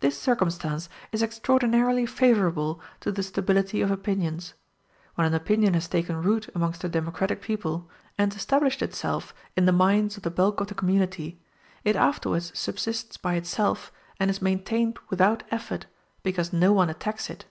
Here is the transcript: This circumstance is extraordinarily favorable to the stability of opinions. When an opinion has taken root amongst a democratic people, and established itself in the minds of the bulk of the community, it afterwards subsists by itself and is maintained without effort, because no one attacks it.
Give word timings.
This 0.00 0.20
circumstance 0.20 0.90
is 1.10 1.22
extraordinarily 1.22 2.04
favorable 2.04 2.82
to 3.00 3.10
the 3.10 3.22
stability 3.22 3.80
of 3.80 3.90
opinions. 3.90 4.52
When 5.14 5.26
an 5.26 5.32
opinion 5.32 5.72
has 5.72 5.88
taken 5.88 6.20
root 6.22 6.50
amongst 6.54 6.84
a 6.84 6.88
democratic 6.90 7.40
people, 7.40 7.88
and 8.18 8.34
established 8.34 8.82
itself 8.82 9.32
in 9.56 9.64
the 9.64 9.72
minds 9.72 10.18
of 10.18 10.22
the 10.22 10.30
bulk 10.30 10.60
of 10.60 10.66
the 10.66 10.74
community, 10.74 11.40
it 11.82 11.96
afterwards 11.96 12.52
subsists 12.58 13.16
by 13.16 13.36
itself 13.36 13.90
and 14.20 14.28
is 14.30 14.42
maintained 14.42 14.98
without 15.08 15.44
effort, 15.50 15.86
because 16.22 16.52
no 16.52 16.74
one 16.74 16.90
attacks 16.90 17.30
it. 17.30 17.46